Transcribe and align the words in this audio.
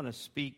want 0.00 0.14
to 0.14 0.18
speak 0.18 0.54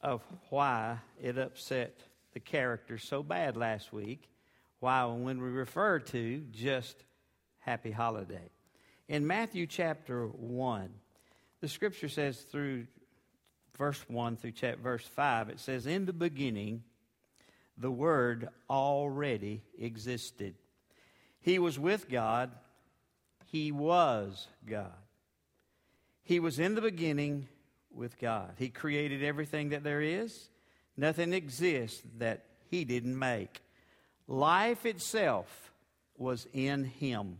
of 0.00 0.22
why 0.48 0.96
it 1.20 1.36
upset 1.36 1.98
the 2.34 2.38
character 2.38 2.96
so 2.96 3.20
bad 3.20 3.56
last 3.56 3.92
week. 3.92 4.30
Why, 4.78 5.04
when 5.06 5.42
we 5.42 5.48
refer 5.48 5.98
to 5.98 6.44
just 6.52 7.02
happy 7.58 7.90
holiday. 7.90 8.48
In 9.08 9.26
Matthew 9.26 9.66
chapter 9.66 10.28
1, 10.28 10.88
the 11.60 11.66
scripture 11.66 12.08
says 12.08 12.38
through 12.42 12.86
verse 13.76 14.04
1 14.06 14.36
through 14.36 14.52
chapter, 14.52 14.80
verse 14.80 15.04
5, 15.04 15.48
it 15.48 15.58
says, 15.58 15.86
In 15.86 16.06
the 16.06 16.12
beginning, 16.12 16.84
the 17.76 17.90
Word 17.90 18.50
already 18.70 19.64
existed. 19.80 20.54
He 21.40 21.58
was 21.58 21.76
with 21.76 22.08
God, 22.08 22.52
He 23.46 23.72
was 23.72 24.46
God. 24.64 24.92
He 26.22 26.38
was 26.38 26.60
in 26.60 26.76
the 26.76 26.82
beginning 26.82 27.48
with 27.92 28.18
God. 28.18 28.52
He 28.58 28.68
created 28.68 29.22
everything 29.22 29.70
that 29.70 29.84
there 29.84 30.00
is. 30.00 30.48
Nothing 30.96 31.32
exists 31.32 32.02
that 32.18 32.44
He 32.70 32.84
didn't 32.84 33.18
make. 33.18 33.60
Life 34.26 34.84
itself 34.84 35.72
was 36.16 36.46
in 36.52 36.84
Him. 36.84 37.38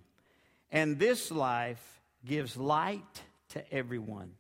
And 0.70 0.98
this 0.98 1.30
life 1.30 2.00
gives 2.24 2.56
light 2.56 3.22
to 3.50 3.72
everyone. 3.72 4.32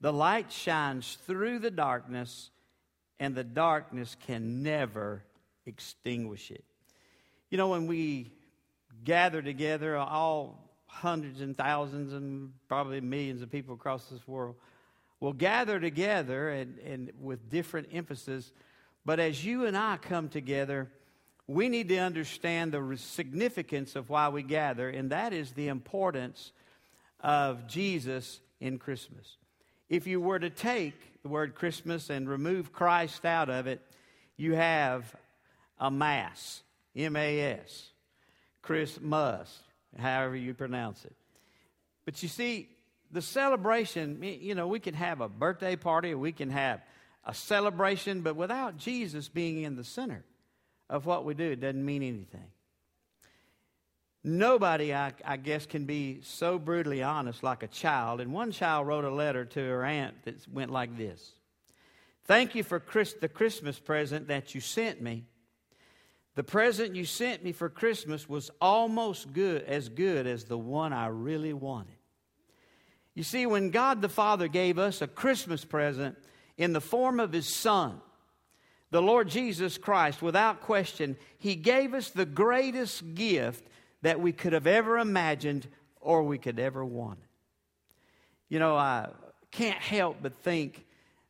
The 0.00 0.12
light 0.12 0.52
shines 0.52 1.16
through 1.26 1.60
the 1.60 1.70
darkness, 1.70 2.50
and 3.18 3.34
the 3.34 3.44
darkness 3.44 4.16
can 4.26 4.62
never 4.62 5.24
extinguish 5.66 6.50
it. 6.50 6.64
You 7.50 7.58
know, 7.58 7.68
when 7.68 7.86
we 7.86 8.32
gather 9.04 9.40
together, 9.40 9.96
all 9.96 10.64
hundreds 10.86 11.40
and 11.40 11.56
thousands 11.56 12.12
and 12.12 12.52
probably 12.68 13.00
millions 13.00 13.42
of 13.42 13.50
people 13.50 13.74
across 13.74 14.06
this 14.06 14.26
world 14.28 14.56
will 15.24 15.32
gather 15.32 15.80
together 15.80 16.50
and, 16.50 16.78
and 16.80 17.10
with 17.18 17.48
different 17.48 17.88
emphasis. 17.90 18.52
But 19.06 19.18
as 19.18 19.42
you 19.42 19.64
and 19.64 19.74
I 19.74 19.96
come 19.96 20.28
together, 20.28 20.90
we 21.46 21.70
need 21.70 21.88
to 21.88 21.96
understand 21.96 22.72
the 22.72 22.96
significance 22.98 23.96
of 23.96 24.10
why 24.10 24.28
we 24.28 24.42
gather, 24.42 24.90
and 24.90 25.10
that 25.12 25.32
is 25.32 25.52
the 25.52 25.68
importance 25.68 26.52
of 27.20 27.66
Jesus 27.66 28.40
in 28.60 28.78
Christmas. 28.78 29.38
If 29.88 30.06
you 30.06 30.20
were 30.20 30.38
to 30.38 30.50
take 30.50 31.22
the 31.22 31.30
word 31.30 31.54
Christmas 31.54 32.10
and 32.10 32.28
remove 32.28 32.74
Christ 32.74 33.24
out 33.24 33.48
of 33.48 33.66
it, 33.66 33.80
you 34.36 34.52
have 34.52 35.16
a 35.78 35.90
mass, 35.90 36.62
M 36.94 37.16
A 37.16 37.40
S, 37.40 37.88
Christmas, 38.60 39.62
however 39.98 40.36
you 40.36 40.52
pronounce 40.52 41.02
it. 41.06 41.16
But 42.04 42.22
you 42.22 42.28
see, 42.28 42.68
the 43.14 43.22
celebration, 43.22 44.18
you 44.22 44.56
know, 44.56 44.66
we 44.66 44.80
can 44.80 44.94
have 44.94 45.20
a 45.20 45.28
birthday 45.28 45.76
party, 45.76 46.14
we 46.14 46.32
can 46.32 46.50
have 46.50 46.80
a 47.24 47.32
celebration, 47.32 48.22
but 48.22 48.34
without 48.34 48.76
Jesus 48.76 49.28
being 49.28 49.62
in 49.62 49.76
the 49.76 49.84
center 49.84 50.24
of 50.90 51.06
what 51.06 51.24
we 51.24 51.32
do, 51.32 51.52
it 51.52 51.60
doesn't 51.60 51.84
mean 51.84 52.02
anything. 52.02 52.50
Nobody, 54.24 54.92
I, 54.92 55.12
I, 55.24 55.36
guess, 55.36 55.64
can 55.64 55.84
be 55.84 56.22
so 56.22 56.58
brutally 56.58 57.04
honest 57.04 57.44
like 57.44 57.62
a 57.62 57.68
child. 57.68 58.20
And 58.20 58.32
one 58.32 58.50
child 58.50 58.88
wrote 58.88 59.04
a 59.04 59.10
letter 59.10 59.44
to 59.44 59.60
her 59.60 59.84
aunt 59.84 60.24
that 60.24 60.48
went 60.48 60.72
like 60.72 60.96
this 60.96 61.34
Thank 62.24 62.56
you 62.56 62.64
for 62.64 62.80
Chris, 62.80 63.12
the 63.12 63.28
Christmas 63.28 63.78
present 63.78 64.26
that 64.26 64.56
you 64.56 64.60
sent 64.60 65.00
me. 65.00 65.24
The 66.34 66.42
present 66.42 66.96
you 66.96 67.04
sent 67.04 67.44
me 67.44 67.52
for 67.52 67.68
Christmas 67.68 68.28
was 68.28 68.50
almost 68.60 69.32
good, 69.32 69.62
as 69.62 69.88
good 69.88 70.26
as 70.26 70.44
the 70.44 70.58
one 70.58 70.92
I 70.92 71.06
really 71.06 71.52
wanted. 71.52 71.94
You 73.14 73.22
see, 73.22 73.46
when 73.46 73.70
God 73.70 74.02
the 74.02 74.08
Father 74.08 74.48
gave 74.48 74.78
us 74.78 75.00
a 75.00 75.06
Christmas 75.06 75.64
present 75.64 76.16
in 76.56 76.72
the 76.72 76.80
form 76.80 77.20
of 77.20 77.32
His 77.32 77.46
Son, 77.46 78.00
the 78.90 79.02
Lord 79.02 79.28
Jesus 79.28 79.78
Christ, 79.78 80.20
without 80.20 80.60
question, 80.60 81.16
He 81.38 81.54
gave 81.54 81.94
us 81.94 82.10
the 82.10 82.26
greatest 82.26 83.14
gift 83.14 83.66
that 84.02 84.20
we 84.20 84.32
could 84.32 84.52
have 84.52 84.66
ever 84.66 84.98
imagined 84.98 85.66
or 86.00 86.22
we 86.22 86.38
could 86.38 86.58
ever 86.58 86.84
want. 86.84 87.18
You 88.48 88.58
know, 88.58 88.76
I 88.76 89.08
can't 89.50 89.80
help 89.80 90.18
but 90.20 90.34
think 90.42 90.84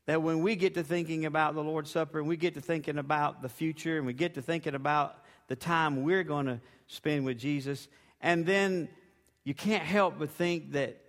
that 0.06 0.22
when 0.22 0.40
we 0.40 0.56
get 0.56 0.74
to 0.74 0.82
thinking 0.82 1.24
about 1.24 1.54
the 1.54 1.62
Lord's 1.62 1.90
Supper 1.90 2.18
and 2.18 2.28
we 2.28 2.36
get 2.36 2.54
to 2.54 2.60
thinking 2.60 2.98
about 2.98 3.42
the 3.42 3.48
future 3.48 3.96
and 3.96 4.06
we 4.06 4.12
get 4.12 4.34
to 4.34 4.42
thinking 4.42 4.74
about 4.74 5.16
the 5.48 5.56
time 5.56 6.02
we're 6.02 6.24
going 6.24 6.46
to 6.46 6.60
spend 6.86 7.24
with 7.24 7.38
Jesus, 7.38 7.88
and 8.20 8.44
then 8.44 8.88
you 9.44 9.54
can't 9.54 9.82
help 9.82 10.18
but 10.18 10.30
think 10.30 10.72
that 10.72 11.03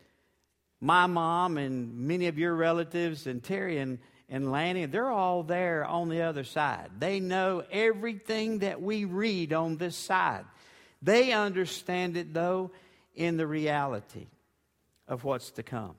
my 0.81 1.07
mom 1.07 1.57
and 1.57 1.97
many 1.97 2.27
of 2.27 2.37
your 2.37 2.53
relatives 2.53 3.27
and 3.27 3.43
Terry 3.43 3.77
and, 3.77 3.99
and 4.29 4.51
Lanny, 4.51 4.85
they're 4.85 5.09
all 5.09 5.43
there 5.43 5.85
on 5.85 6.09
the 6.09 6.21
other 6.21 6.43
side. 6.43 6.89
They 6.99 7.19
know 7.19 7.63
everything 7.71 8.59
that 8.59 8.81
we 8.81 9.05
read 9.05 9.53
on 9.53 9.77
this 9.77 9.95
side. 9.95 10.45
They 11.01 11.31
understand 11.31 12.17
it, 12.17 12.33
though, 12.33 12.71
in 13.13 13.37
the 13.37 13.47
reality 13.47 14.27
of 15.07 15.23
what's 15.23 15.51
to 15.51 15.63
come. 15.63 15.95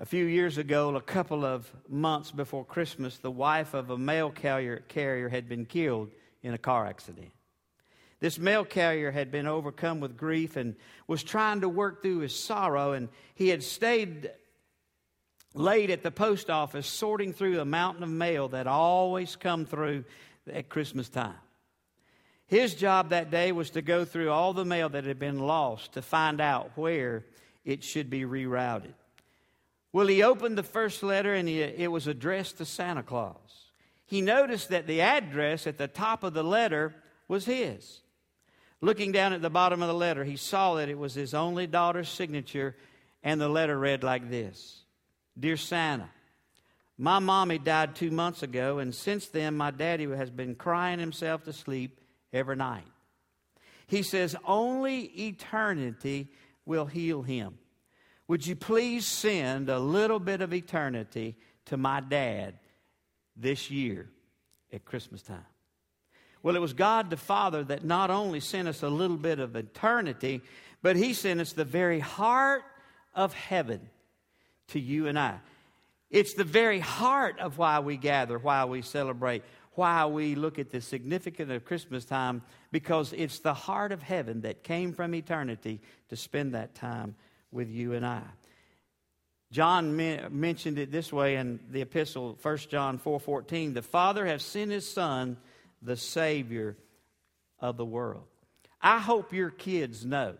A 0.00 0.06
few 0.06 0.24
years 0.24 0.58
ago, 0.58 0.94
a 0.94 1.00
couple 1.00 1.44
of 1.44 1.70
months 1.88 2.30
before 2.30 2.64
Christmas, 2.64 3.18
the 3.18 3.30
wife 3.30 3.74
of 3.74 3.90
a 3.90 3.98
mail 3.98 4.30
carrier, 4.30 4.84
carrier 4.88 5.28
had 5.28 5.48
been 5.48 5.66
killed 5.66 6.10
in 6.42 6.54
a 6.54 6.58
car 6.58 6.86
accident. 6.86 7.32
This 8.20 8.38
mail 8.38 8.64
carrier 8.64 9.10
had 9.12 9.30
been 9.30 9.46
overcome 9.46 10.00
with 10.00 10.16
grief 10.16 10.56
and 10.56 10.74
was 11.06 11.22
trying 11.22 11.60
to 11.60 11.68
work 11.68 12.02
through 12.02 12.20
his 12.20 12.38
sorrow, 12.38 12.92
and 12.92 13.08
he 13.34 13.48
had 13.48 13.62
stayed 13.62 14.30
late 15.54 15.90
at 15.90 16.02
the 16.02 16.10
post 16.10 16.50
office 16.50 16.86
sorting 16.86 17.32
through 17.32 17.60
a 17.60 17.64
mountain 17.64 18.02
of 18.02 18.10
mail 18.10 18.48
that 18.48 18.66
always 18.66 19.36
come 19.36 19.66
through 19.66 20.04
at 20.52 20.68
Christmas 20.68 21.08
time. 21.08 21.34
His 22.46 22.74
job 22.74 23.10
that 23.10 23.30
day 23.30 23.52
was 23.52 23.70
to 23.70 23.82
go 23.82 24.04
through 24.04 24.30
all 24.30 24.54
the 24.54 24.64
mail 24.64 24.88
that 24.88 25.04
had 25.04 25.18
been 25.18 25.38
lost 25.38 25.92
to 25.92 26.02
find 26.02 26.40
out 26.40 26.72
where 26.76 27.24
it 27.64 27.84
should 27.84 28.08
be 28.08 28.22
rerouted. 28.22 28.94
Well, 29.92 30.06
he 30.06 30.22
opened 30.22 30.56
the 30.56 30.62
first 30.62 31.02
letter 31.02 31.34
and 31.34 31.48
it 31.48 31.90
was 31.90 32.06
addressed 32.06 32.58
to 32.58 32.64
Santa 32.64 33.02
Claus. 33.02 33.70
He 34.06 34.22
noticed 34.22 34.70
that 34.70 34.86
the 34.86 35.02
address 35.02 35.66
at 35.66 35.76
the 35.76 35.88
top 35.88 36.22
of 36.22 36.32
the 36.32 36.42
letter 36.42 36.94
was 37.26 37.44
his. 37.44 38.00
Looking 38.80 39.10
down 39.10 39.32
at 39.32 39.42
the 39.42 39.50
bottom 39.50 39.82
of 39.82 39.88
the 39.88 39.94
letter, 39.94 40.24
he 40.24 40.36
saw 40.36 40.74
that 40.74 40.88
it 40.88 40.98
was 40.98 41.14
his 41.14 41.34
only 41.34 41.66
daughter's 41.66 42.08
signature, 42.08 42.76
and 43.22 43.40
the 43.40 43.48
letter 43.48 43.78
read 43.78 44.04
like 44.04 44.30
this 44.30 44.82
Dear 45.38 45.56
Santa, 45.56 46.08
my 46.96 47.18
mommy 47.18 47.58
died 47.58 47.96
two 47.96 48.10
months 48.10 48.42
ago, 48.42 48.78
and 48.78 48.94
since 48.94 49.28
then, 49.28 49.56
my 49.56 49.70
daddy 49.70 50.04
has 50.04 50.30
been 50.30 50.54
crying 50.54 50.98
himself 50.98 51.44
to 51.44 51.52
sleep 51.52 52.00
every 52.32 52.56
night. 52.56 52.86
He 53.86 54.02
says, 54.02 54.36
Only 54.44 55.02
eternity 55.26 56.30
will 56.64 56.86
heal 56.86 57.22
him. 57.22 57.58
Would 58.28 58.46
you 58.46 58.54
please 58.54 59.06
send 59.06 59.70
a 59.70 59.78
little 59.78 60.20
bit 60.20 60.42
of 60.42 60.52
eternity 60.52 61.36
to 61.66 61.76
my 61.76 62.00
dad 62.00 62.58
this 63.36 63.70
year 63.70 64.08
at 64.72 64.84
Christmas 64.84 65.22
time? 65.22 65.46
Well, 66.48 66.56
it 66.56 66.60
was 66.60 66.72
God 66.72 67.10
the 67.10 67.18
Father 67.18 67.62
that 67.64 67.84
not 67.84 68.08
only 68.08 68.40
sent 68.40 68.68
us 68.68 68.82
a 68.82 68.88
little 68.88 69.18
bit 69.18 69.38
of 69.38 69.54
eternity, 69.54 70.40
but 70.80 70.96
He 70.96 71.12
sent 71.12 71.42
us 71.42 71.52
the 71.52 71.66
very 71.66 72.00
heart 72.00 72.62
of 73.14 73.34
heaven 73.34 73.90
to 74.68 74.80
you 74.80 75.08
and 75.08 75.18
I. 75.18 75.40
It's 76.08 76.32
the 76.32 76.44
very 76.44 76.80
heart 76.80 77.38
of 77.38 77.58
why 77.58 77.80
we 77.80 77.98
gather, 77.98 78.38
why 78.38 78.64
we 78.64 78.80
celebrate, 78.80 79.42
why 79.72 80.06
we 80.06 80.36
look 80.36 80.58
at 80.58 80.70
the 80.70 80.80
significance 80.80 81.50
of 81.50 81.66
Christmas 81.66 82.06
time, 82.06 82.40
because 82.72 83.12
it's 83.12 83.40
the 83.40 83.52
heart 83.52 83.92
of 83.92 84.00
heaven 84.00 84.40
that 84.40 84.62
came 84.62 84.94
from 84.94 85.14
eternity 85.14 85.82
to 86.08 86.16
spend 86.16 86.54
that 86.54 86.74
time 86.74 87.14
with 87.52 87.68
you 87.68 87.92
and 87.92 88.06
I. 88.06 88.22
John 89.52 89.94
mentioned 89.94 90.78
it 90.78 90.90
this 90.90 91.12
way 91.12 91.36
in 91.36 91.60
the 91.70 91.82
epistle, 91.82 92.38
1 92.40 92.70
John 92.70 92.98
4:14, 92.98 93.74
"The 93.74 93.82
Father 93.82 94.24
has 94.24 94.42
sent 94.42 94.70
his 94.70 94.90
son, 94.90 95.36
the 95.82 95.96
savior 95.96 96.76
of 97.60 97.76
the 97.76 97.84
world." 97.84 98.26
I 98.80 98.98
hope 98.98 99.32
your 99.32 99.50
kids 99.50 100.04
know 100.04 100.36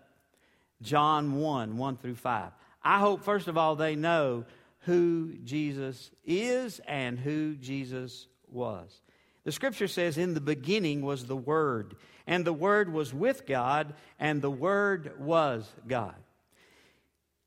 John 0.81 1.40
1, 1.40 1.76
1 1.76 1.96
through 1.96 2.14
5. 2.14 2.52
I 2.82 2.99
hope 2.99 3.25
first 3.25 3.49
of 3.49 3.58
all 3.58 3.75
they 3.75 3.96
know 3.96 4.44
who 4.81 5.35
Jesus 5.44 6.11
is 6.25 6.81
and 6.87 7.19
who 7.19 7.56
Jesus 7.56 8.29
was. 8.50 9.00
The 9.44 9.52
scripture 9.52 9.88
says, 9.88 10.17
In 10.19 10.35
the 10.35 10.40
beginning 10.40 11.02
was 11.02 11.26
the 11.26 11.37
Word, 11.37 11.96
and 12.26 12.44
the 12.44 12.52
Word 12.52 12.93
was 12.93 13.12
with 13.12 13.46
God, 13.46 13.94
and 14.19 14.40
the 14.40 14.50
Word 14.50 15.19
was 15.19 15.69
God. 15.87 16.14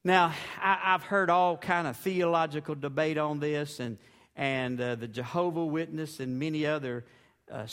Now, 0.04 0.34
I, 0.60 0.80
have 0.84 1.04
heard 1.04 1.30
all 1.30 1.58
kind 1.58 1.88
of 1.88 1.96
theological 1.98 2.76
debate 2.76 3.18
on 3.18 3.40
this, 3.40 3.80
and 3.80 3.98
and 4.36 4.80
uh, 4.80 4.96
the 4.96 5.08
Jehovah 5.08 5.66
Witness 5.66 6.20
and 6.20 6.40
many 6.40 6.66
other 6.66 7.06
uh, 7.52 7.68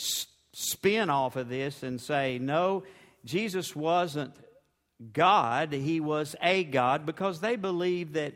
spin 0.51 1.09
off 1.09 1.35
of 1.35 1.49
this 1.49 1.83
and 1.83 1.99
say, 1.99 2.39
no, 2.39 2.83
Jesus 3.25 3.75
wasn't 3.75 4.33
God; 5.13 5.71
he 5.73 5.99
was 5.99 6.35
a 6.41 6.63
God 6.63 7.05
because 7.05 7.39
they 7.39 7.55
believe 7.55 8.13
that 8.13 8.33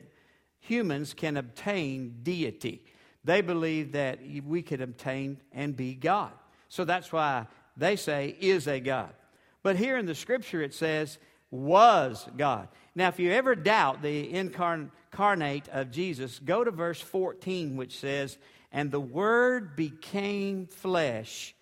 humans 0.60 1.13
can 1.13 1.38
obtain 1.38 2.19
deity. 2.24 2.86
They 3.24 3.42
believe 3.42 3.94
that 3.94 4.19
we 4.45 4.62
could 4.62 4.81
obtain 4.81 5.38
and 5.51 5.75
be 5.75 5.94
God. 5.94 6.31
So 6.69 6.86
that's 6.86 7.12
why 7.12 7.48
they 7.78 7.95
say 7.95 8.36
is 8.40 8.68
a 8.68 8.80
God. 8.80 9.13
But 9.62 9.78
here 9.78 9.98
in 9.98 10.06
the 10.06 10.16
scripture 10.16 10.62
it 10.62 10.74
says 10.74 11.18
was 11.51 12.28
God. 12.36 12.68
Now, 12.95 13.10
if 13.10 13.19
you 13.19 13.31
ever 13.31 13.56
doubt 13.56 14.01
the 14.01 14.34
incarnate 14.34 15.68
of 15.69 15.92
Jesus, 15.92 16.40
go 16.40 16.63
to 16.63 16.72
verse 16.72 17.00
14, 17.00 17.75
which 17.75 18.00
says, 18.00 18.38
And 18.73 18.91
the 18.91 18.99
Word 18.99 19.75
became 19.75 20.65
flesh, 20.65 21.55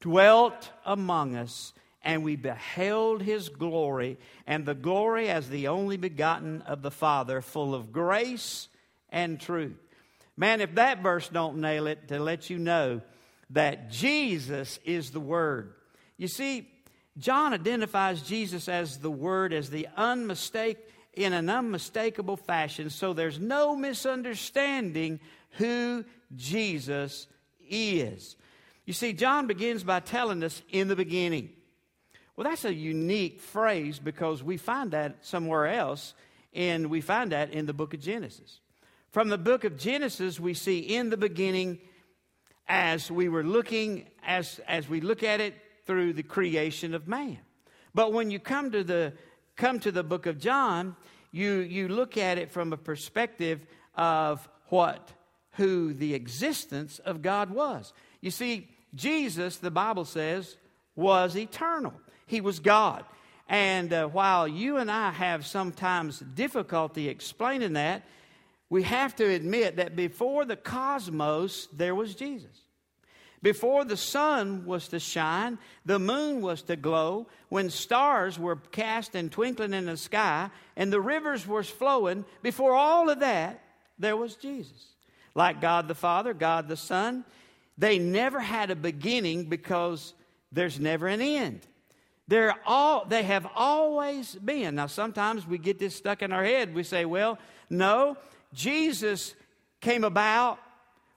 dwelt 0.00 0.70
among 0.86 1.34
us, 1.34 1.74
and 2.00 2.22
we 2.22 2.36
beheld 2.36 3.22
his 3.22 3.48
glory, 3.48 4.18
and 4.46 4.64
the 4.64 4.74
glory 4.74 5.28
as 5.28 5.48
the 5.48 5.68
only 5.68 5.96
begotten 5.96 6.62
of 6.62 6.82
the 6.82 6.90
Father, 6.90 7.40
full 7.40 7.74
of 7.74 7.92
grace 7.92 8.68
and 9.10 9.40
truth. 9.40 9.76
Man, 10.36 10.60
if 10.60 10.76
that 10.76 11.02
verse 11.02 11.28
don't 11.28 11.60
nail 11.60 11.86
it, 11.86 12.08
to 12.08 12.18
let 12.18 12.48
you 12.50 12.58
know 12.58 13.00
that 13.50 13.90
Jesus 13.90 14.78
is 14.84 15.10
the 15.10 15.20
Word. 15.20 15.74
You 16.16 16.28
see, 16.28 16.68
John 17.18 17.52
identifies 17.52 18.22
Jesus 18.22 18.68
as 18.68 18.98
the 18.98 19.10
Word, 19.10 19.52
as 19.52 19.70
the 19.70 19.88
unmistake 19.96 20.78
in 21.14 21.32
an 21.32 21.48
unmistakable 21.48 22.36
fashion, 22.36 22.90
so 22.90 23.12
there's 23.12 23.38
no 23.38 23.76
misunderstanding 23.76 25.20
who 25.52 26.04
Jesus 26.36 27.26
is. 27.68 28.36
You 28.84 28.92
see, 28.92 29.12
John 29.12 29.46
begins 29.46 29.82
by 29.84 30.00
telling 30.00 30.42
us 30.44 30.62
in 30.70 30.88
the 30.88 30.96
beginning. 30.96 31.50
Well, 32.36 32.48
that's 32.48 32.64
a 32.64 32.74
unique 32.74 33.40
phrase 33.40 33.98
because 33.98 34.42
we 34.42 34.56
find 34.56 34.90
that 34.90 35.24
somewhere 35.24 35.66
else, 35.66 36.14
and 36.52 36.90
we 36.90 37.00
find 37.00 37.32
that 37.32 37.52
in 37.52 37.66
the 37.66 37.72
book 37.72 37.94
of 37.94 38.00
Genesis. 38.00 38.60
From 39.10 39.28
the 39.28 39.38
book 39.38 39.64
of 39.64 39.78
Genesis, 39.78 40.40
we 40.40 40.54
see 40.54 40.80
in 40.80 41.10
the 41.10 41.16
beginning, 41.16 41.78
as 42.66 43.10
we 43.10 43.28
were 43.28 43.44
looking, 43.44 44.08
as, 44.24 44.60
as 44.66 44.88
we 44.88 45.00
look 45.00 45.22
at 45.22 45.40
it 45.40 45.54
through 45.86 46.14
the 46.14 46.22
creation 46.22 46.94
of 46.94 47.06
man. 47.06 47.38
But 47.94 48.12
when 48.12 48.30
you 48.30 48.40
come 48.40 48.72
to 48.72 48.82
the, 48.82 49.12
come 49.56 49.78
to 49.80 49.92
the 49.92 50.02
book 50.02 50.26
of 50.26 50.40
John, 50.40 50.96
you, 51.30 51.58
you 51.58 51.88
look 51.88 52.16
at 52.16 52.38
it 52.38 52.50
from 52.50 52.72
a 52.72 52.76
perspective 52.76 53.64
of 53.94 54.48
what, 54.66 55.12
who 55.54 55.92
the 55.92 56.14
existence 56.14 56.98
of 57.00 57.22
God 57.22 57.50
was. 57.50 57.92
You 58.20 58.30
see, 58.30 58.68
Jesus, 58.94 59.56
the 59.56 59.70
Bible 59.70 60.04
says, 60.04 60.56
was 60.96 61.36
eternal. 61.36 61.94
He 62.26 62.40
was 62.40 62.60
God. 62.60 63.04
And 63.48 63.92
uh, 63.92 64.06
while 64.08 64.48
you 64.48 64.78
and 64.78 64.90
I 64.90 65.10
have 65.10 65.46
sometimes 65.46 66.20
difficulty 66.20 67.08
explaining 67.08 67.74
that, 67.74 68.02
we 68.70 68.82
have 68.84 69.14
to 69.16 69.24
admit 69.24 69.76
that 69.76 69.96
before 69.96 70.44
the 70.44 70.56
cosmos, 70.56 71.68
there 71.72 71.94
was 71.94 72.14
Jesus. 72.14 72.60
Before 73.42 73.84
the 73.84 73.96
sun 73.98 74.64
was 74.64 74.88
to 74.88 74.98
shine, 74.98 75.58
the 75.84 75.98
moon 75.98 76.40
was 76.40 76.62
to 76.62 76.76
glow, 76.76 77.26
when 77.50 77.68
stars 77.68 78.38
were 78.38 78.56
cast 78.56 79.14
and 79.14 79.30
twinkling 79.30 79.74
in 79.74 79.84
the 79.84 79.98
sky, 79.98 80.48
and 80.76 80.90
the 80.90 81.00
rivers 81.00 81.46
were 81.46 81.62
flowing, 81.62 82.24
before 82.42 82.74
all 82.74 83.10
of 83.10 83.20
that, 83.20 83.62
there 83.98 84.16
was 84.16 84.36
Jesus. 84.36 84.93
Like 85.34 85.60
God 85.60 85.88
the 85.88 85.94
Father, 85.94 86.34
God 86.34 86.68
the 86.68 86.76
Son, 86.76 87.24
they 87.76 87.98
never 87.98 88.40
had 88.40 88.70
a 88.70 88.76
beginning 88.76 89.48
because 89.48 90.14
there's 90.52 90.78
never 90.78 91.06
an 91.08 91.20
end. 91.20 91.66
They're 92.26 92.54
all, 92.64 93.04
they 93.04 93.22
have 93.24 93.46
always 93.54 94.34
been. 94.34 94.76
Now, 94.76 94.86
sometimes 94.86 95.46
we 95.46 95.58
get 95.58 95.78
this 95.78 95.94
stuck 95.94 96.22
in 96.22 96.32
our 96.32 96.44
head. 96.44 96.74
We 96.74 96.82
say, 96.82 97.04
well, 97.04 97.38
no, 97.68 98.16
Jesus 98.52 99.34
came 99.80 100.04
about 100.04 100.58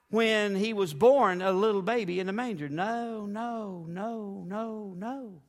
when 0.09 0.55
he 0.55 0.73
was 0.73 0.93
born 0.93 1.41
a 1.41 1.51
little 1.51 1.81
baby 1.81 2.19
in 2.19 2.27
a 2.27 2.33
manger. 2.33 2.67
No, 2.67 3.25
no, 3.25 3.85
no, 3.87 4.43
no, 4.47 4.93
no. 4.97 5.41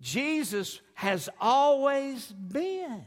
Jesus 0.00 0.80
has 0.94 1.28
always 1.40 2.26
been. 2.26 3.04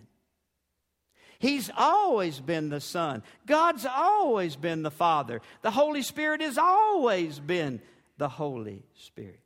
He's 1.43 1.69
always 1.77 2.39
been 2.39 2.69
the 2.69 2.79
Son. 2.79 3.21
God's 3.45 3.85
always 3.85 4.55
been 4.55 4.81
the 4.81 4.89
Father. 4.89 5.41
The 5.61 5.71
Holy 5.71 6.01
Spirit 6.01 6.39
has 6.39 6.57
always 6.57 7.37
been 7.37 7.81
the 8.17 8.29
Holy 8.29 8.81
Spirit. 8.95 9.41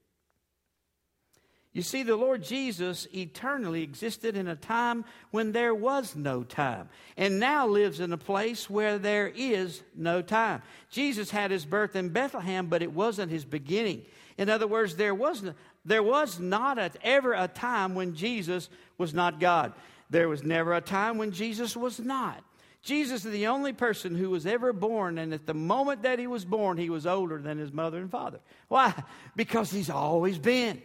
You 1.73 1.81
see, 1.81 2.03
the 2.03 2.15
Lord 2.15 2.44
Jesus 2.44 3.07
eternally 3.15 3.81
existed 3.81 4.38
in 4.38 4.47
a 4.47 4.55
time 4.55 5.05
when 5.31 5.53
there 5.53 5.73
was 5.73 6.15
no 6.15 6.44
time, 6.44 6.88
and 7.17 7.39
now 7.39 7.65
lives 7.65 8.00
in 8.00 8.13
a 8.13 8.17
place 8.17 8.69
where 8.69 9.00
there 9.00 9.31
is 9.35 9.81
no 9.95 10.21
time. 10.21 10.61
Jesus 10.91 11.31
had 11.31 11.50
his 11.50 11.65
birth 11.65 11.95
in 11.95 12.09
Bethlehem, 12.09 12.67
but 12.67 12.83
it 12.83 12.93
wasn't 12.93 13.31
his 13.31 13.43
beginning. 13.43 14.03
In 14.38 14.50
other 14.50 14.67
words, 14.67 14.97
there 14.97 15.15
was, 15.15 15.43
there 15.83 16.03
was 16.03 16.39
not 16.39 16.77
a, 16.77 16.91
ever 17.01 17.33
a 17.33 17.47
time 17.47 17.95
when 17.95 18.13
Jesus 18.13 18.69
was 19.00 19.15
not 19.15 19.39
God. 19.39 19.73
There 20.09 20.30
was 20.30 20.44
never 20.44 20.74
a 20.74 20.81
time 20.81 21.18
when 21.18 21.31
Jesus 21.31 21.75
was 21.75 22.00
not. 22.00 22.44
Jesus 22.81 23.25
is 23.25 23.31
the 23.31 23.48
only 23.48 23.74
person 23.74 24.15
who 24.15 24.30
was 24.30 24.45
ever 24.45 24.71
born, 24.71 25.18
and 25.18 25.33
at 25.33 25.45
the 25.45 25.54
moment 25.54 26.04
that 26.04 26.19
he 26.19 26.27
was 26.27 26.45
born, 26.45 26.77
he 26.77 26.89
was 26.89 27.06
older 27.06 27.38
than 27.38 27.57
his 27.57 27.74
mother 27.74 27.98
and 27.98 28.09
father. 28.09 28.39
Why? 28.69 28.94
Because 29.36 29.71
he's 29.71 29.89
always 29.89 30.38
been. 30.38 30.81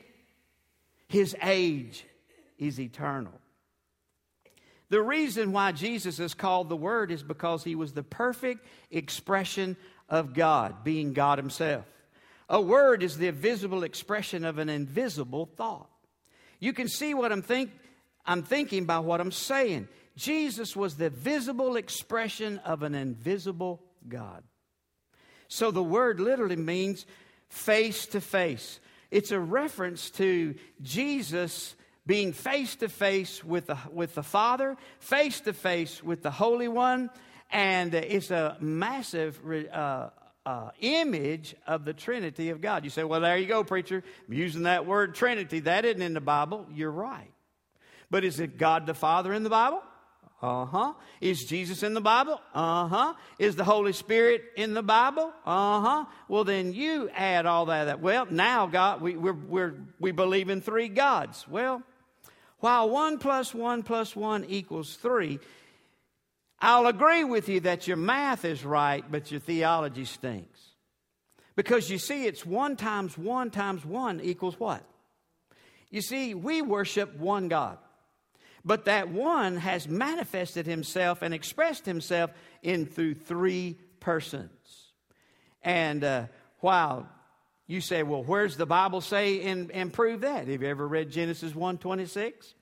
His 1.06 1.36
age 1.42 2.04
is 2.58 2.80
eternal. 2.80 3.34
The 4.88 5.02
reason 5.02 5.52
why 5.52 5.72
Jesus 5.72 6.18
is 6.18 6.34
called 6.34 6.68
the 6.68 6.76
Word 6.76 7.10
is 7.10 7.22
because 7.22 7.62
he 7.64 7.74
was 7.74 7.92
the 7.92 8.02
perfect 8.02 8.66
expression 8.90 9.76
of 10.08 10.34
God, 10.34 10.84
being 10.84 11.12
God 11.12 11.38
Himself. 11.38 11.86
A 12.48 12.60
word 12.60 13.02
is 13.02 13.16
the 13.16 13.30
visible 13.30 13.82
expression 13.82 14.44
of 14.44 14.58
an 14.58 14.68
invisible 14.68 15.46
thought. 15.56 15.88
You 16.60 16.74
can 16.74 16.86
see 16.86 17.14
what 17.14 17.32
I'm, 17.32 17.40
think, 17.40 17.70
I'm 18.24 18.42
thinking 18.42 18.84
by 18.84 19.00
what 19.00 19.20
I'm 19.20 19.32
saying. 19.32 19.88
Jesus 20.16 20.76
was 20.76 20.96
the 20.96 21.10
visible 21.10 21.76
expression 21.76 22.58
of 22.58 22.82
an 22.82 22.94
invisible 22.94 23.82
God. 24.08 24.42
So 25.48 25.70
the 25.70 25.82
word 25.82 26.20
literally 26.20 26.56
means 26.56 27.06
face 27.48 28.06
to 28.06 28.20
face. 28.20 28.80
It's 29.10 29.30
a 29.30 29.40
reference 29.40 30.10
to 30.12 30.54
Jesus 30.80 31.74
being 32.06 32.32
face 32.32 32.76
to 32.76 32.88
face 32.88 33.44
with 33.44 33.66
the, 33.66 33.78
with 33.92 34.14
the 34.14 34.22
Father, 34.22 34.76
face 34.98 35.40
to 35.40 35.52
face 35.52 36.02
with 36.02 36.22
the 36.22 36.30
Holy 36.30 36.68
One, 36.68 37.10
and 37.50 37.94
it's 37.94 38.30
a 38.30 38.56
massive 38.60 39.38
uh, 39.72 40.08
uh, 40.44 40.70
image 40.80 41.54
of 41.66 41.84
the 41.84 41.92
Trinity 41.92 42.48
of 42.48 42.60
God. 42.60 42.84
You 42.84 42.90
say, 42.90 43.04
well, 43.04 43.20
there 43.20 43.36
you 43.36 43.46
go, 43.46 43.62
preacher. 43.62 44.02
I'm 44.26 44.34
using 44.34 44.62
that 44.62 44.86
word 44.86 45.14
Trinity. 45.14 45.60
That 45.60 45.84
isn't 45.84 46.02
in 46.02 46.14
the 46.14 46.20
Bible. 46.20 46.66
You're 46.72 46.90
right. 46.90 47.31
But 48.12 48.24
is 48.24 48.40
it 48.40 48.58
God 48.58 48.84
the 48.84 48.92
Father 48.92 49.32
in 49.32 49.42
the 49.42 49.48
Bible? 49.48 49.82
Uh 50.42 50.66
huh. 50.66 50.92
Is 51.22 51.44
Jesus 51.44 51.82
in 51.82 51.94
the 51.94 52.00
Bible? 52.02 52.38
Uh 52.54 52.86
huh. 52.86 53.14
Is 53.38 53.56
the 53.56 53.64
Holy 53.64 53.94
Spirit 53.94 54.42
in 54.54 54.74
the 54.74 54.82
Bible? 54.82 55.32
Uh 55.46 55.80
huh. 55.80 56.04
Well, 56.28 56.44
then 56.44 56.74
you 56.74 57.08
add 57.14 57.46
all 57.46 57.66
that. 57.66 57.88
Up. 57.88 58.00
Well, 58.00 58.26
now 58.28 58.66
God, 58.66 59.00
we 59.00 59.16
we're, 59.16 59.32
we're, 59.32 59.74
we 59.98 60.12
believe 60.12 60.50
in 60.50 60.60
three 60.60 60.88
gods. 60.88 61.48
Well, 61.48 61.82
while 62.58 62.90
one 62.90 63.16
plus 63.16 63.54
one 63.54 63.82
plus 63.82 64.14
one 64.14 64.44
equals 64.44 64.96
three, 64.96 65.38
I'll 66.60 66.88
agree 66.88 67.24
with 67.24 67.48
you 67.48 67.60
that 67.60 67.88
your 67.88 67.96
math 67.96 68.44
is 68.44 68.62
right, 68.62 69.02
but 69.10 69.30
your 69.30 69.40
theology 69.40 70.04
stinks. 70.04 70.60
Because 71.56 71.88
you 71.88 71.96
see, 71.96 72.26
it's 72.26 72.44
one 72.44 72.76
times 72.76 73.16
one 73.16 73.50
times 73.50 73.86
one 73.86 74.20
equals 74.20 74.60
what? 74.60 74.84
You 75.88 76.02
see, 76.02 76.34
we 76.34 76.60
worship 76.60 77.16
one 77.16 77.48
God. 77.48 77.78
But 78.64 78.84
that 78.84 79.08
one 79.08 79.56
has 79.56 79.88
manifested 79.88 80.66
himself 80.66 81.22
and 81.22 81.34
expressed 81.34 81.84
himself 81.84 82.30
in 82.62 82.86
through 82.86 83.14
three 83.14 83.78
persons. 84.00 84.50
And 85.62 86.04
uh, 86.04 86.26
while 86.60 87.08
you 87.66 87.80
say, 87.80 88.02
well, 88.02 88.22
where's 88.22 88.56
the 88.56 88.66
Bible 88.66 89.00
say 89.00 89.42
and, 89.42 89.70
and 89.70 89.92
prove 89.92 90.20
that? 90.20 90.46
Have 90.48 90.62
you 90.62 90.68
ever 90.68 90.86
read 90.86 91.10
Genesis 91.10 91.52
1.26? 91.52 92.54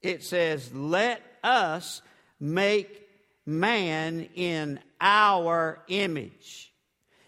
It 0.00 0.22
says, 0.22 0.72
let 0.72 1.22
us 1.44 2.02
make 2.40 3.08
man 3.44 4.28
in 4.34 4.80
our 5.00 5.80
image. 5.88 6.72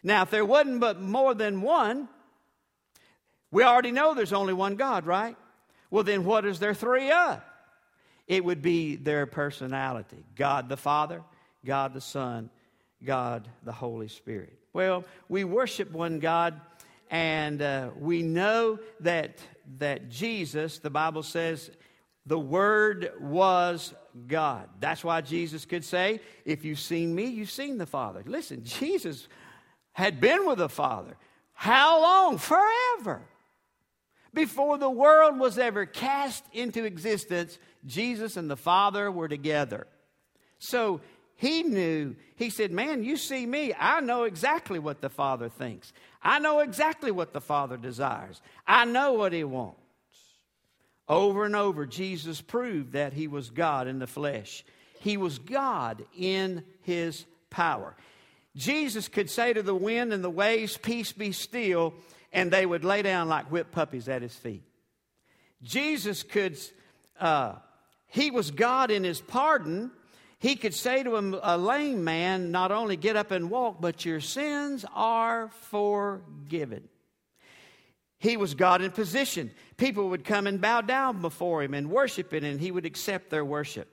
Now, 0.02 0.22
if 0.22 0.30
there 0.30 0.44
wasn't 0.44 0.80
but 0.80 1.00
more 1.00 1.34
than 1.34 1.62
one, 1.62 2.08
we 3.50 3.62
already 3.62 3.92
know 3.92 4.14
there's 4.14 4.32
only 4.32 4.52
one 4.52 4.76
God, 4.76 5.06
right? 5.06 5.36
Well, 5.90 6.04
then 6.04 6.24
what 6.24 6.44
is 6.44 6.58
there 6.58 6.74
three 6.74 7.10
of? 7.10 7.40
It 8.26 8.44
would 8.44 8.62
be 8.62 8.96
their 8.96 9.26
personality 9.26 10.24
God 10.34 10.68
the 10.68 10.76
Father, 10.76 11.22
God 11.64 11.94
the 11.94 12.00
Son, 12.00 12.50
God 13.04 13.48
the 13.62 13.72
Holy 13.72 14.08
Spirit. 14.08 14.58
Well, 14.72 15.04
we 15.28 15.44
worship 15.44 15.92
one 15.92 16.18
God, 16.18 16.60
and 17.10 17.62
uh, 17.62 17.90
we 17.96 18.22
know 18.22 18.78
that, 19.00 19.38
that 19.78 20.08
Jesus, 20.08 20.78
the 20.78 20.90
Bible 20.90 21.22
says, 21.22 21.70
the 22.26 22.38
Word 22.38 23.12
was 23.20 23.94
God. 24.26 24.68
That's 24.80 25.04
why 25.04 25.20
Jesus 25.20 25.64
could 25.64 25.84
say, 25.84 26.20
If 26.44 26.64
you've 26.64 26.80
seen 26.80 27.14
me, 27.14 27.26
you've 27.26 27.50
seen 27.50 27.78
the 27.78 27.86
Father. 27.86 28.22
Listen, 28.26 28.64
Jesus 28.64 29.28
had 29.92 30.20
been 30.20 30.46
with 30.46 30.58
the 30.58 30.68
Father. 30.68 31.16
How 31.52 32.00
long? 32.00 32.38
Forever. 32.38 33.22
Before 34.32 34.78
the 34.78 34.90
world 34.90 35.38
was 35.38 35.58
ever 35.58 35.86
cast 35.86 36.44
into 36.52 36.84
existence, 36.84 37.58
Jesus 37.86 38.36
and 38.36 38.50
the 38.50 38.56
Father 38.56 39.10
were 39.10 39.28
together. 39.28 39.86
So 40.58 41.00
he 41.36 41.62
knew, 41.62 42.16
he 42.36 42.50
said, 42.50 42.70
Man, 42.70 43.04
you 43.04 43.16
see 43.16 43.44
me, 43.44 43.74
I 43.78 44.00
know 44.00 44.24
exactly 44.24 44.78
what 44.78 45.00
the 45.00 45.10
Father 45.10 45.48
thinks. 45.48 45.92
I 46.22 46.38
know 46.38 46.60
exactly 46.60 47.10
what 47.10 47.32
the 47.32 47.40
Father 47.40 47.76
desires. 47.76 48.40
I 48.66 48.84
know 48.84 49.12
what 49.12 49.32
he 49.32 49.44
wants. 49.44 49.80
Over 51.08 51.44
and 51.44 51.54
over, 51.54 51.84
Jesus 51.84 52.40
proved 52.40 52.92
that 52.92 53.12
he 53.12 53.28
was 53.28 53.50
God 53.50 53.88
in 53.88 53.98
the 53.98 54.06
flesh. 54.06 54.64
He 55.00 55.16
was 55.18 55.38
God 55.38 56.04
in 56.16 56.64
his 56.82 57.26
power. 57.50 57.94
Jesus 58.56 59.08
could 59.08 59.28
say 59.28 59.52
to 59.52 59.62
the 59.62 59.74
wind 59.74 60.12
and 60.12 60.24
the 60.24 60.30
waves, 60.30 60.78
Peace 60.78 61.12
be 61.12 61.32
still, 61.32 61.92
and 62.32 62.50
they 62.50 62.64
would 62.64 62.84
lay 62.84 63.02
down 63.02 63.28
like 63.28 63.50
whipped 63.50 63.72
puppies 63.72 64.08
at 64.08 64.22
his 64.22 64.34
feet. 64.34 64.62
Jesus 65.62 66.22
could, 66.22 66.58
uh, 67.20 67.56
he 68.14 68.30
was 68.30 68.52
God 68.52 68.92
in 68.92 69.02
his 69.02 69.20
pardon. 69.20 69.90
He 70.38 70.54
could 70.54 70.72
say 70.72 71.02
to 71.02 71.40
a 71.42 71.58
lame 71.58 72.04
man, 72.04 72.52
not 72.52 72.70
only 72.70 72.96
get 72.96 73.16
up 73.16 73.32
and 73.32 73.50
walk, 73.50 73.80
but 73.80 74.04
your 74.04 74.20
sins 74.20 74.84
are 74.94 75.50
forgiven. 75.62 76.88
He 78.20 78.36
was 78.36 78.54
God 78.54 78.82
in 78.82 78.92
position. 78.92 79.50
People 79.78 80.10
would 80.10 80.24
come 80.24 80.46
and 80.46 80.60
bow 80.60 80.82
down 80.82 81.22
before 81.22 81.64
him 81.64 81.74
and 81.74 81.90
worship 81.90 82.32
him, 82.32 82.44
and 82.44 82.60
he 82.60 82.70
would 82.70 82.86
accept 82.86 83.30
their 83.30 83.44
worship. 83.44 83.88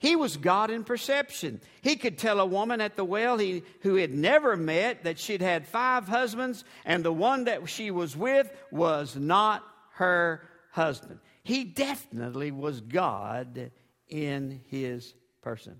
He 0.00 0.16
was 0.16 0.36
God 0.36 0.72
in 0.72 0.82
perception. 0.82 1.60
He 1.82 1.94
could 1.94 2.18
tell 2.18 2.40
a 2.40 2.46
woman 2.46 2.80
at 2.80 2.96
the 2.96 3.04
well 3.04 3.38
he, 3.38 3.62
who 3.82 3.94
had 3.94 4.12
never 4.12 4.56
met 4.56 5.04
that 5.04 5.20
she'd 5.20 5.40
had 5.40 5.68
five 5.68 6.08
husbands, 6.08 6.64
and 6.84 7.04
the 7.04 7.12
one 7.12 7.44
that 7.44 7.70
she 7.70 7.92
was 7.92 8.16
with 8.16 8.52
was 8.72 9.14
not 9.14 9.62
her 9.92 10.42
husband. 10.72 11.20
He 11.42 11.64
definitely 11.64 12.50
was 12.50 12.80
God 12.80 13.70
in 14.08 14.60
his 14.68 15.14
person. 15.42 15.76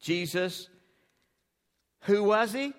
Jesus, 0.00 0.68
who 2.02 2.24
was 2.24 2.52
he? 2.52 2.72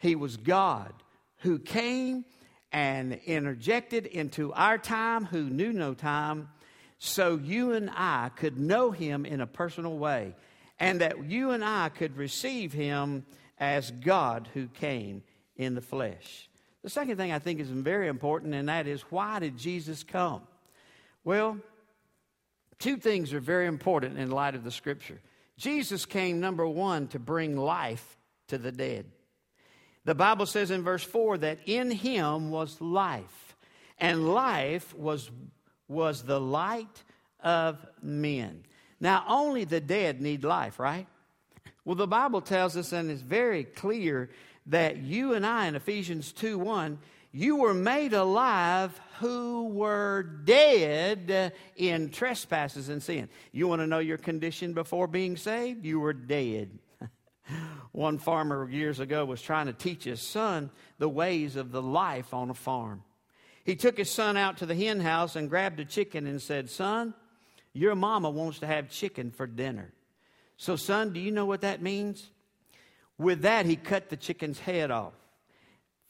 He 0.00 0.16
was 0.16 0.36
God 0.36 0.92
who 1.38 1.58
came 1.58 2.24
and 2.72 3.14
interjected 3.26 4.06
into 4.06 4.52
our 4.52 4.76
time 4.76 5.24
who 5.24 5.44
knew 5.44 5.72
no 5.72 5.94
time 5.94 6.48
so 6.98 7.36
you 7.36 7.72
and 7.72 7.90
I 7.90 8.30
could 8.34 8.58
know 8.58 8.90
him 8.90 9.24
in 9.24 9.40
a 9.40 9.46
personal 9.46 9.96
way 9.96 10.34
and 10.80 11.00
that 11.00 11.24
you 11.24 11.50
and 11.52 11.64
I 11.64 11.88
could 11.88 12.16
receive 12.16 12.72
him 12.72 13.24
as 13.58 13.90
God 13.90 14.48
who 14.54 14.66
came 14.66 15.22
in 15.56 15.74
the 15.74 15.80
flesh. 15.80 16.48
The 16.82 16.90
second 16.90 17.16
thing 17.16 17.32
I 17.32 17.38
think 17.38 17.60
is 17.60 17.68
very 17.68 18.08
important, 18.08 18.54
and 18.54 18.68
that 18.68 18.86
is 18.86 19.02
why 19.02 19.38
did 19.40 19.56
Jesus 19.56 20.04
come? 20.04 20.42
Well, 21.24 21.58
two 22.78 22.96
things 22.96 23.32
are 23.32 23.40
very 23.40 23.66
important 23.66 24.18
in 24.18 24.30
light 24.30 24.54
of 24.54 24.64
the 24.64 24.70
scripture. 24.70 25.20
Jesus 25.56 26.06
came, 26.06 26.40
number 26.40 26.66
one, 26.66 27.08
to 27.08 27.18
bring 27.18 27.56
life 27.56 28.16
to 28.48 28.58
the 28.58 28.72
dead. 28.72 29.06
The 30.04 30.14
Bible 30.14 30.46
says 30.46 30.70
in 30.70 30.82
verse 30.82 31.02
4 31.02 31.38
that 31.38 31.58
in 31.66 31.90
him 31.90 32.50
was 32.50 32.80
life, 32.80 33.56
and 33.98 34.32
life 34.32 34.94
was, 34.94 35.30
was 35.88 36.22
the 36.22 36.40
light 36.40 37.02
of 37.40 37.84
men. 38.02 38.64
Now, 39.00 39.24
only 39.28 39.64
the 39.64 39.80
dead 39.80 40.20
need 40.20 40.44
life, 40.44 40.78
right? 40.78 41.06
Well, 41.84 41.96
the 41.96 42.06
Bible 42.06 42.40
tells 42.40 42.76
us, 42.76 42.92
and 42.92 43.10
it's 43.10 43.22
very 43.22 43.64
clear, 43.64 44.30
that 44.66 44.98
you 44.98 45.34
and 45.34 45.46
I 45.46 45.66
in 45.66 45.74
Ephesians 45.74 46.32
2 46.32 46.58
1, 46.58 46.98
you 47.32 47.56
were 47.56 47.74
made 47.74 48.14
alive 48.14 48.98
who 49.18 49.66
were 49.68 50.22
dead 50.22 51.52
in 51.76 52.10
trespasses 52.10 52.88
and 52.88 53.02
sin. 53.02 53.28
You 53.52 53.68
want 53.68 53.82
to 53.82 53.86
know 53.86 53.98
your 53.98 54.18
condition 54.18 54.72
before 54.72 55.06
being 55.06 55.36
saved? 55.36 55.84
You 55.84 56.00
were 56.00 56.12
dead. 56.12 56.78
One 57.92 58.18
farmer 58.18 58.68
years 58.70 59.00
ago 59.00 59.24
was 59.24 59.42
trying 59.42 59.66
to 59.66 59.72
teach 59.72 60.04
his 60.04 60.22
son 60.22 60.70
the 60.98 61.08
ways 61.08 61.56
of 61.56 61.72
the 61.72 61.82
life 61.82 62.32
on 62.32 62.50
a 62.50 62.54
farm. 62.54 63.02
He 63.64 63.76
took 63.76 63.98
his 63.98 64.10
son 64.10 64.36
out 64.36 64.58
to 64.58 64.66
the 64.66 64.74
hen 64.74 65.00
house 65.00 65.36
and 65.36 65.50
grabbed 65.50 65.78
a 65.80 65.84
chicken 65.84 66.26
and 66.26 66.40
said, 66.40 66.70
Son, 66.70 67.12
your 67.74 67.94
mama 67.94 68.30
wants 68.30 68.60
to 68.60 68.66
have 68.66 68.88
chicken 68.88 69.30
for 69.30 69.46
dinner. 69.46 69.92
So, 70.56 70.74
son, 70.76 71.12
do 71.12 71.20
you 71.20 71.30
know 71.30 71.44
what 71.44 71.60
that 71.60 71.82
means? 71.82 72.30
With 73.18 73.42
that, 73.42 73.66
he 73.66 73.76
cut 73.76 74.08
the 74.08 74.16
chicken's 74.16 74.58
head 74.58 74.90
off, 74.90 75.12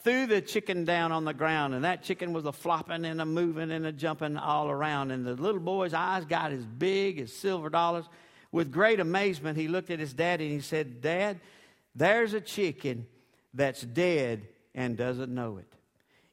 threw 0.01 0.27
the 0.27 0.41
chicken 0.41 0.85
down 0.85 1.13
on 1.13 1.25
the 1.25 1.35
ground, 1.35 1.75
and 1.75 1.85
that 1.85 2.03
chicken 2.03 2.33
was 2.33 2.45
a 2.45 2.53
flopping 2.53 3.05
and 3.05 3.21
a 3.21 3.27
moving 3.27 3.71
and 3.71 3.87
a 3.87 3.93
jumping 3.93 4.37
all 4.37 4.71
around. 4.71 5.11
And 5.11 5.27
the 5.27 5.35
little 5.35 5.61
boy's 5.61 5.95
eyes 5.95 6.25
got 6.25 6.53
as 6.53 6.65
big 6.65 7.19
as 7.19 7.33
silver 7.33 7.69
dollars. 7.69 8.05
With 8.53 8.73
great 8.73 9.01
amazement, 9.01 9.59
he 9.59 9.69
looked 9.69 9.91
at 9.91 9.99
his 9.99 10.15
daddy 10.15 10.47
and 10.47 10.55
he 10.55 10.61
said, 10.61 11.01
Dad, 11.01 11.41
there's 11.95 12.33
a 12.33 12.41
chicken 12.41 13.07
that's 13.53 13.83
dead 13.83 14.49
and 14.75 14.97
doesn't 14.97 15.35
know 15.35 15.59
it. 15.59 15.67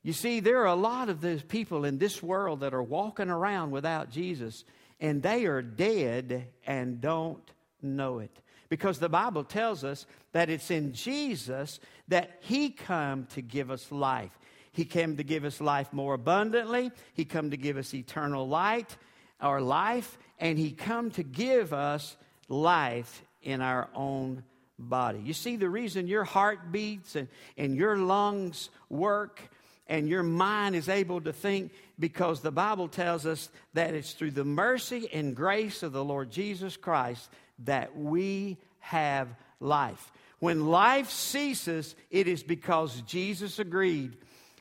You 0.04 0.14
see, 0.14 0.40
there 0.40 0.60
are 0.60 0.68
a 0.68 0.76
lot 0.76 1.10
of 1.10 1.20
those 1.20 1.42
people 1.42 1.84
in 1.84 1.98
this 1.98 2.22
world 2.22 2.60
that 2.60 2.76
are 2.76 2.84
walking 2.84 3.30
around 3.30 3.72
without 3.72 4.12
Jesus, 4.12 4.64
and 5.00 5.24
they 5.24 5.46
are 5.46 5.64
dead 5.64 6.48
and 6.68 7.02
don't 7.02 7.42
know 7.82 8.20
it. 8.20 8.38
Because 8.76 9.00
the 9.00 9.08
Bible 9.08 9.46
tells 9.46 9.86
us 9.86 10.06
that 10.34 10.50
it's 10.50 10.70
in 10.70 10.92
Jesus 10.92 11.80
that 12.10 12.40
He 12.42 12.72
come 12.72 13.26
to 13.28 13.42
give 13.42 13.72
us 13.72 13.90
life. 13.90 14.38
He 14.74 14.84
came 14.84 15.16
to 15.16 15.24
give 15.24 15.46
us 15.46 15.62
life 15.62 15.94
more 15.94 16.14
abundantly. 16.14 16.92
He 17.14 17.24
come 17.24 17.52
to 17.52 17.56
give 17.56 17.78
us 17.78 17.94
eternal 17.94 18.46
light, 18.46 18.98
our 19.40 19.62
life, 19.62 20.18
and 20.42 20.60
He 20.60 20.72
come 20.72 21.10
to 21.12 21.24
give 21.24 21.72
us 21.72 22.18
life 22.50 23.24
in 23.44 23.62
our 23.62 23.88
own 23.96 24.44
body. 24.78 25.22
You 25.24 25.34
see, 25.34 25.56
the 25.56 25.70
reason 25.70 26.08
your 26.08 26.26
heart 26.26 26.74
beats 26.74 27.16
and, 27.16 27.30
and 27.58 27.78
your 27.78 27.96
lungs 27.96 28.72
work 28.90 29.42
and 29.88 30.10
your 30.10 30.24
mind 30.24 30.76
is 30.76 30.90
able 30.90 31.22
to 31.22 31.32
think 31.32 31.72
because 31.98 32.42
the 32.42 32.52
Bible 32.52 32.90
tells 32.90 33.26
us 33.26 33.48
that 33.74 33.94
it's 33.94 34.12
through 34.12 34.32
the 34.32 34.44
mercy 34.44 35.08
and 35.14 35.34
grace 35.34 35.82
of 35.82 35.94
the 35.94 36.04
Lord 36.04 36.30
Jesus 36.30 36.76
Christ 36.76 37.30
that 37.60 37.98
we 37.98 38.58
have 38.80 39.30
life. 39.60 40.12
When 40.40 40.68
life 40.68 41.10
ceases, 41.10 41.96
it 42.12 42.28
is 42.28 42.44
because 42.44 43.02
Jesus 43.02 43.60
agreed 43.60 44.18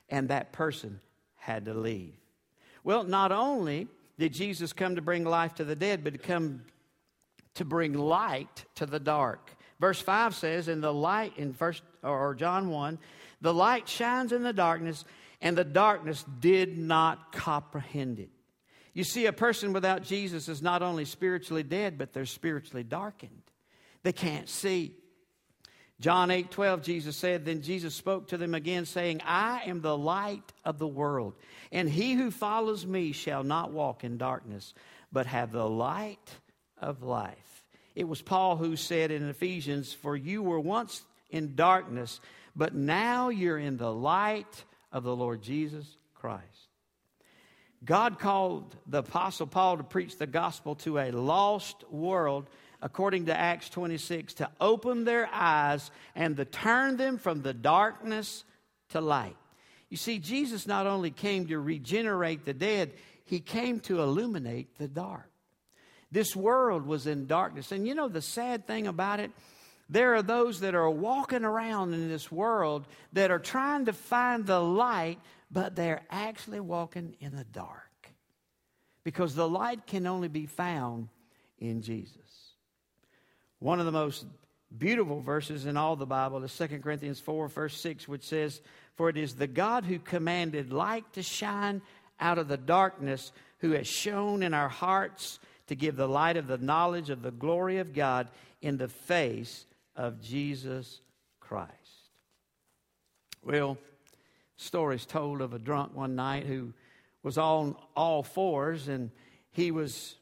and 0.08 0.28
that 0.28 0.52
person 0.52 1.00
had 1.36 1.66
to 1.66 1.74
leave. 1.74 2.14
Well, 2.84 3.04
not 3.04 3.32
only 3.32 3.88
did 4.18 4.32
Jesus 4.32 4.72
come 4.72 4.96
to 4.96 5.02
bring 5.02 5.24
life 5.24 5.54
to 5.54 5.64
the 5.64 5.76
dead, 5.76 6.04
but 6.04 6.12
to 6.12 6.18
come 6.18 6.62
to 7.54 7.64
bring 7.64 7.94
light 7.94 8.64
to 8.76 8.86
the 8.86 9.00
dark. 9.00 9.56
Verse 9.80 10.00
5 10.00 10.34
says, 10.34 10.68
In 10.68 10.80
the 10.80 10.92
light, 10.92 11.36
in 11.36 11.52
first 11.52 11.82
or 12.02 12.34
John 12.34 12.68
1, 12.68 12.98
the 13.40 13.54
light 13.54 13.88
shines 13.88 14.32
in 14.32 14.42
the 14.42 14.52
darkness, 14.52 15.04
and 15.40 15.56
the 15.56 15.64
darkness 15.64 16.24
did 16.40 16.78
not 16.78 17.32
comprehend 17.32 18.18
it. 18.18 18.30
You 18.94 19.02
see, 19.02 19.26
a 19.26 19.32
person 19.32 19.72
without 19.72 20.04
Jesus 20.04 20.48
is 20.48 20.62
not 20.62 20.80
only 20.80 21.04
spiritually 21.04 21.64
dead, 21.64 21.98
but 21.98 22.12
they're 22.12 22.26
spiritually 22.26 22.84
darkened. 22.84 23.42
They 24.04 24.12
can't 24.12 24.48
see. 24.48 24.94
John 26.00 26.30
8 26.30 26.50
12, 26.50 26.82
Jesus 26.82 27.16
said, 27.16 27.44
Then 27.44 27.62
Jesus 27.62 27.94
spoke 27.94 28.28
to 28.28 28.36
them 28.36 28.54
again, 28.54 28.84
saying, 28.84 29.20
I 29.24 29.62
am 29.66 29.80
the 29.80 29.96
light 29.96 30.52
of 30.64 30.78
the 30.78 30.86
world, 30.86 31.34
and 31.72 31.88
he 31.88 32.14
who 32.14 32.30
follows 32.30 32.86
me 32.86 33.12
shall 33.12 33.42
not 33.42 33.72
walk 33.72 34.04
in 34.04 34.16
darkness, 34.16 34.74
but 35.12 35.26
have 35.26 35.50
the 35.50 35.68
light 35.68 36.30
of 36.78 37.02
life. 37.02 37.64
It 37.94 38.08
was 38.08 38.22
Paul 38.22 38.56
who 38.56 38.76
said 38.76 39.10
in 39.10 39.28
Ephesians, 39.28 39.92
For 39.92 40.16
you 40.16 40.42
were 40.42 40.60
once 40.60 41.02
in 41.30 41.54
darkness, 41.54 42.20
but 42.54 42.74
now 42.74 43.28
you're 43.28 43.58
in 43.58 43.76
the 43.76 43.92
light 43.92 44.64
of 44.92 45.04
the 45.04 45.14
Lord 45.14 45.42
Jesus 45.42 45.96
Christ. 46.14 46.44
God 47.84 48.18
called 48.18 48.76
the 48.86 48.98
Apostle 48.98 49.46
Paul 49.46 49.76
to 49.76 49.82
preach 49.82 50.16
the 50.16 50.26
gospel 50.26 50.74
to 50.76 50.98
a 50.98 51.10
lost 51.10 51.84
world, 51.90 52.48
according 52.80 53.26
to 53.26 53.36
Acts 53.36 53.68
26, 53.68 54.34
to 54.34 54.50
open 54.60 55.04
their 55.04 55.28
eyes 55.32 55.90
and 56.14 56.36
to 56.36 56.44
turn 56.44 56.96
them 56.96 57.18
from 57.18 57.42
the 57.42 57.52
darkness 57.52 58.44
to 58.90 59.00
light. 59.00 59.36
You 59.90 59.96
see, 59.96 60.18
Jesus 60.18 60.66
not 60.66 60.86
only 60.86 61.10
came 61.10 61.46
to 61.48 61.58
regenerate 61.58 62.44
the 62.44 62.54
dead, 62.54 62.92
he 63.24 63.40
came 63.40 63.80
to 63.80 64.00
illuminate 64.00 64.78
the 64.78 64.88
dark. 64.88 65.30
This 66.10 66.34
world 66.34 66.86
was 66.86 67.06
in 67.06 67.26
darkness. 67.26 67.72
And 67.72 67.86
you 67.86 67.94
know 67.94 68.08
the 68.08 68.22
sad 68.22 68.66
thing 68.66 68.86
about 68.86 69.20
it? 69.20 69.30
There 69.88 70.14
are 70.14 70.22
those 70.22 70.60
that 70.60 70.74
are 70.74 70.90
walking 70.90 71.44
around 71.44 71.92
in 71.92 72.08
this 72.08 72.32
world 72.32 72.86
that 73.12 73.30
are 73.30 73.38
trying 73.38 73.84
to 73.86 73.92
find 73.92 74.46
the 74.46 74.60
light, 74.60 75.18
but 75.50 75.76
they're 75.76 76.02
actually 76.10 76.60
walking 76.60 77.16
in 77.20 77.36
the 77.36 77.44
dark. 77.44 77.90
Because 79.04 79.34
the 79.34 79.48
light 79.48 79.86
can 79.86 80.06
only 80.06 80.28
be 80.28 80.46
found 80.46 81.08
in 81.58 81.82
Jesus. 81.82 82.16
One 83.58 83.78
of 83.78 83.86
the 83.86 83.92
most 83.92 84.26
beautiful 84.76 85.20
verses 85.20 85.66
in 85.66 85.76
all 85.76 85.96
the 85.96 86.06
Bible 86.06 86.42
is 86.42 86.56
2 86.56 86.80
Corinthians 86.80 87.20
4, 87.20 87.48
verse 87.48 87.78
6, 87.80 88.08
which 88.08 88.24
says, 88.24 88.62
For 88.96 89.10
it 89.10 89.18
is 89.18 89.34
the 89.34 89.46
God 89.46 89.84
who 89.84 89.98
commanded 89.98 90.72
light 90.72 91.04
to 91.12 91.22
shine 91.22 91.82
out 92.18 92.38
of 92.38 92.48
the 92.48 92.56
darkness, 92.56 93.32
who 93.58 93.72
has 93.72 93.86
shone 93.86 94.42
in 94.42 94.54
our 94.54 94.68
hearts 94.68 95.38
to 95.66 95.74
give 95.74 95.96
the 95.96 96.08
light 96.08 96.36
of 96.36 96.46
the 96.46 96.58
knowledge 96.58 97.10
of 97.10 97.22
the 97.22 97.30
glory 97.30 97.78
of 97.78 97.94
God 97.94 98.28
in 98.62 98.78
the 98.78 98.88
face 98.88 99.66
of 99.96 100.20
Jesus 100.20 101.00
Christ. 101.40 101.72
Well, 103.42 103.78
stories 104.56 105.06
told 105.06 105.40
of 105.40 105.52
a 105.52 105.58
drunk 105.58 105.94
one 105.94 106.14
night 106.14 106.46
who 106.46 106.72
was 107.22 107.38
on 107.38 107.76
all 107.96 108.22
fours 108.22 108.88
and 108.88 109.10
he 109.50 109.70
was 109.70 110.16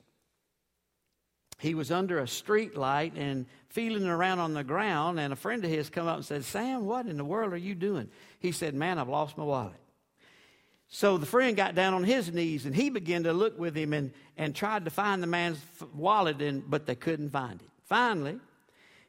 he 1.59 1.75
was 1.75 1.93
under 1.93 2.19
a 2.19 2.27
street 2.27 2.77
light 2.77 3.13
and 3.15 3.47
feeling 3.69 4.07
around 4.07 4.41
on 4.41 4.53
the 4.53 4.65
ground 4.65 5.21
and 5.21 5.33
a 5.33 5.37
friend 5.37 5.65
of 5.65 5.71
his 5.71 5.91
come 5.91 6.07
up 6.07 6.17
and 6.17 6.25
said 6.25 6.45
sam 6.45 6.87
what 6.87 7.07
in 7.07 7.17
the 7.17 7.25
world 7.25 7.53
are 7.53 7.59
you 7.59 7.75
doing 7.75 8.09
he 8.39 8.51
said 8.53 8.75
man 8.75 8.99
i've 8.99 9.09
lost 9.09 9.37
my 9.37 9.45
wallet 9.45 9.83
so 10.95 11.17
the 11.17 11.25
friend 11.25 11.57
got 11.57 11.75
down 11.75 11.95
on 11.95 12.05
his 12.05 12.31
knees 12.31 12.67
and 12.67 12.77
he 12.77 12.91
began 12.91 13.23
to 13.23 13.33
look 13.33 13.59
with 13.59 13.75
him 13.75 13.95
and, 13.95 14.13
and 14.37 14.55
tried 14.55 14.85
to 14.85 14.91
find 14.91 15.23
the 15.23 15.27
man's 15.27 15.59
wallet, 15.95 16.43
and, 16.43 16.69
but 16.69 16.85
they 16.85 16.95
couldn't 16.95 17.31
find 17.31 17.63
it. 17.63 17.69
Finally, 17.87 18.39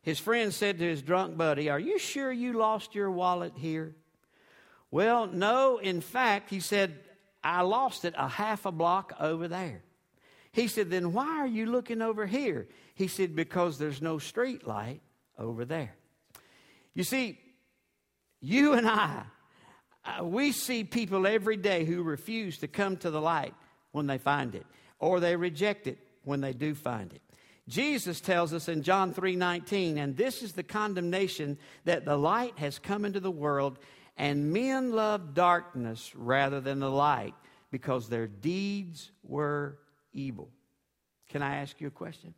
his 0.04 0.20
friend 0.20 0.54
said 0.54 0.78
to 0.80 0.86
his 0.86 1.02
drunk 1.02 1.38
buddy, 1.38 1.70
Are 1.70 1.80
you 1.80 1.98
sure 1.98 2.32
you 2.32 2.54
lost 2.54 2.94
your 2.94 3.10
wallet 3.10 3.54
here? 3.56 3.96
Well, 4.92 5.28
no. 5.28 5.78
In 5.78 6.02
fact, 6.02 6.50
he 6.50 6.60
said, 6.60 7.00
I 7.44 7.62
lost 7.62 8.06
it 8.06 8.14
a 8.18 8.28
half 8.28 8.66
a 8.66 8.72
block 8.72 9.14
over 9.20 9.48
there. 9.48 9.82
He 10.52 10.68
said, 10.68 10.92
Then 10.92 11.14
why 11.14 11.40
are 11.40 11.48
you 11.48 11.66
looking 11.66 12.02
over 12.02 12.26
here? 12.26 12.68
He 12.96 13.08
said, 13.08 13.34
Because 13.34 13.78
there's 13.78 14.02
no 14.02 14.20
street 14.20 14.68
light 14.68 15.02
over 15.40 15.64
there. 15.64 15.96
You 16.94 17.06
see, 17.06 17.40
you 18.42 18.74
and 18.74 18.88
I 18.88 19.24
uh, 20.06 20.24
we 20.24 20.52
see 20.52 20.84
people 20.84 21.26
every 21.26 21.56
day 21.56 21.86
who 21.86 22.04
refuse 22.04 22.58
to 22.58 22.68
come 22.68 22.98
to 22.98 23.10
the 23.10 23.22
light 23.22 23.54
when 23.94 24.06
they 24.06 24.18
find 24.18 24.54
it, 24.54 24.66
or 25.00 25.20
they 25.20 25.36
reject 25.36 25.88
it 25.88 25.98
when 26.24 26.42
they 26.42 26.52
do 26.52 26.76
find 26.76 27.14
it. 27.14 27.22
Jesus 27.68 28.20
tells 28.20 28.54
us 28.54 28.68
in 28.68 28.84
John 28.84 29.14
3:19, 29.14 29.98
and 29.98 30.18
this 30.18 30.44
is 30.44 30.54
the 30.54 30.64
condemnation 30.64 31.58
that 31.86 32.06
the 32.06 32.18
light 32.18 32.58
has 32.60 32.78
come 32.78 33.06
into 33.06 33.20
the 33.20 33.32
world, 33.32 33.80
and 34.18 34.52
men 34.52 34.92
love 34.92 35.34
darkness 35.34 36.14
rather 36.16 36.60
than 36.60 36.80
the 36.80 36.92
light, 36.92 37.36
because 37.72 38.10
their 38.10 38.28
deeds 38.28 39.12
were 39.24 39.80
evil. 40.12 40.52
Can 41.30 41.42
I 41.42 41.58
ask 41.58 41.80
you 41.80 41.88
a 41.88 41.92
question? 41.92 42.34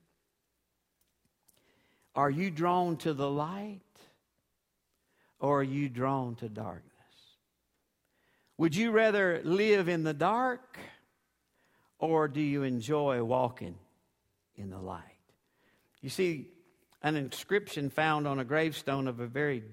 Are 2.16 2.30
you 2.30 2.50
drawn 2.50 2.96
to 2.98 3.14
the 3.14 3.30
light 3.30 3.82
or 5.40 5.60
are 5.60 5.64
you 5.64 5.90
drawn 5.90 6.36
to 6.36 6.48
darkness? 6.48 6.92
Would 8.58 8.76
you 8.76 8.92
rather 8.92 9.42
live 9.44 9.90
in 9.90 10.04
the 10.04 10.14
dark 10.14 10.80
or 12.00 12.30
do 12.30 12.40
you 12.40 12.64
enjoy 12.64 13.22
walking 13.22 13.78
in 14.56 14.70
the 14.70 14.80
light? 14.80 15.15
You 16.06 16.12
see, 16.12 16.50
an 17.02 17.16
inscription 17.16 17.90
found 17.90 18.28
on 18.28 18.38
a 18.38 18.46
gravestone 18.46 19.08
of 19.08 19.20
a 19.20 19.26
very 19.26 19.64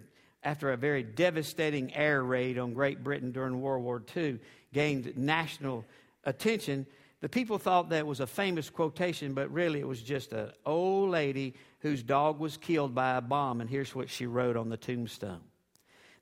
after 0.43 0.73
a 0.73 0.79
very 0.79 1.03
devastating 1.03 1.95
air 1.95 2.25
raid 2.25 2.57
on 2.57 2.73
Great 2.73 3.05
Britain 3.05 3.33
during 3.33 3.61
World 3.61 3.85
War 3.85 4.03
II 4.17 4.39
gained 4.73 5.15
national 5.15 5.85
attention. 6.25 6.87
The 7.21 7.29
people 7.29 7.59
thought 7.59 7.91
that 7.91 8.07
was 8.07 8.21
a 8.21 8.27
famous 8.27 8.71
quotation, 8.71 9.35
but 9.35 9.53
really 9.53 9.81
it 9.81 9.87
was 9.87 10.01
just 10.01 10.33
an 10.33 10.53
old 10.65 11.11
lady 11.11 11.53
whose 11.81 12.03
dog 12.03 12.39
was 12.39 12.57
killed 12.57 12.95
by 12.95 13.19
a 13.19 13.21
bomb, 13.21 13.61
and 13.61 13.69
here's 13.69 13.95
what 13.95 14.09
she 14.09 14.25
wrote 14.25 14.57
on 14.57 14.71
the 14.71 14.79
tombstone 14.79 15.43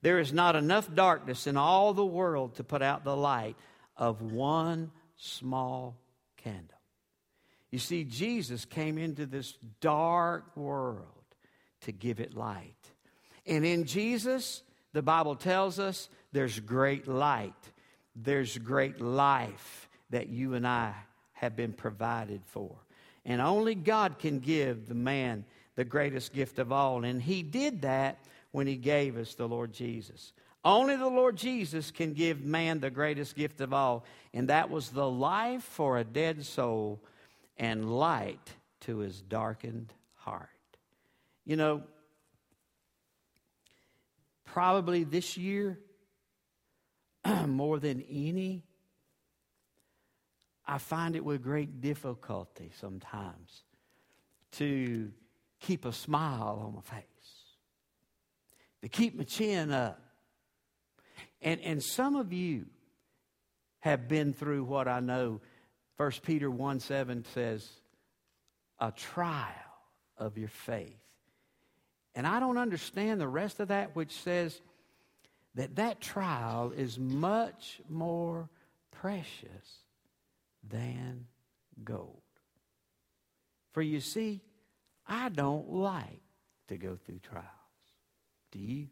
there 0.02 0.18
is 0.18 0.32
not 0.32 0.56
enough 0.56 0.92
darkness 0.92 1.46
in 1.46 1.56
all 1.56 1.94
the 1.94 2.04
world 2.04 2.56
to 2.56 2.64
put 2.64 2.82
out 2.82 3.04
the 3.04 3.16
light 3.16 3.54
of 3.96 4.22
one 4.22 4.90
small 5.14 5.96
candle. 6.36 6.79
You 7.70 7.78
see, 7.78 8.04
Jesus 8.04 8.64
came 8.64 8.98
into 8.98 9.26
this 9.26 9.54
dark 9.80 10.56
world 10.56 11.06
to 11.82 11.92
give 11.92 12.20
it 12.20 12.36
light. 12.36 12.74
And 13.46 13.64
in 13.64 13.84
Jesus, 13.84 14.62
the 14.92 15.02
Bible 15.02 15.36
tells 15.36 15.78
us 15.78 16.08
there's 16.32 16.58
great 16.60 17.06
light, 17.06 17.54
there's 18.16 18.58
great 18.58 19.00
life 19.00 19.88
that 20.10 20.28
you 20.28 20.54
and 20.54 20.66
I 20.66 20.94
have 21.32 21.56
been 21.56 21.72
provided 21.72 22.42
for. 22.46 22.74
And 23.24 23.40
only 23.40 23.74
God 23.74 24.18
can 24.18 24.40
give 24.40 24.88
the 24.88 24.94
man 24.94 25.44
the 25.76 25.84
greatest 25.84 26.32
gift 26.32 26.58
of 26.58 26.72
all. 26.72 27.04
And 27.04 27.22
He 27.22 27.42
did 27.42 27.82
that 27.82 28.18
when 28.50 28.66
He 28.66 28.76
gave 28.76 29.16
us 29.16 29.34
the 29.34 29.48
Lord 29.48 29.72
Jesus. 29.72 30.32
Only 30.64 30.96
the 30.96 31.08
Lord 31.08 31.36
Jesus 31.36 31.90
can 31.90 32.12
give 32.12 32.42
man 32.42 32.80
the 32.80 32.90
greatest 32.90 33.34
gift 33.34 33.62
of 33.62 33.72
all, 33.72 34.04
and 34.34 34.48
that 34.48 34.68
was 34.68 34.90
the 34.90 35.08
life 35.08 35.62
for 35.62 35.96
a 35.96 36.04
dead 36.04 36.44
soul 36.44 37.00
and 37.60 37.88
light 37.88 38.54
to 38.80 38.98
his 38.98 39.22
darkened 39.22 39.92
heart. 40.14 40.48
You 41.44 41.54
know, 41.54 41.82
probably 44.44 45.04
this 45.04 45.36
year, 45.36 45.78
more 47.46 47.78
than 47.78 48.02
any, 48.10 48.64
I 50.66 50.78
find 50.78 51.14
it 51.14 51.24
with 51.24 51.42
great 51.42 51.80
difficulty 51.80 52.72
sometimes 52.80 53.62
to 54.52 55.12
keep 55.60 55.84
a 55.84 55.92
smile 55.92 56.62
on 56.66 56.74
my 56.74 56.80
face 56.80 57.04
to 58.82 58.88
keep 58.88 59.16
my 59.16 59.24
chin 59.24 59.70
up. 59.70 60.00
And, 61.42 61.60
and 61.60 61.82
some 61.82 62.16
of 62.16 62.32
you 62.32 62.66
have 63.80 64.08
been 64.08 64.32
through 64.32 64.64
what 64.64 64.88
I 64.88 65.00
know 65.00 65.40
1 66.00 66.12
Peter 66.22 66.50
1 66.50 66.80
7 66.80 67.26
says, 67.34 67.68
a 68.78 68.90
trial 68.90 69.52
of 70.16 70.38
your 70.38 70.48
faith. 70.48 70.96
And 72.14 72.26
I 72.26 72.40
don't 72.40 72.56
understand 72.56 73.20
the 73.20 73.28
rest 73.28 73.60
of 73.60 73.68
that, 73.68 73.94
which 73.94 74.12
says 74.12 74.62
that 75.56 75.76
that 75.76 76.00
trial 76.00 76.72
is 76.74 76.98
much 76.98 77.82
more 77.86 78.48
precious 78.90 79.84
than 80.66 81.26
gold. 81.84 82.22
For 83.72 83.82
you 83.82 84.00
see, 84.00 84.40
I 85.06 85.28
don't 85.28 85.70
like 85.70 86.22
to 86.68 86.78
go 86.78 86.96
through 86.96 87.18
trials. 87.18 87.44
Do 88.52 88.58
you? 88.58 88.86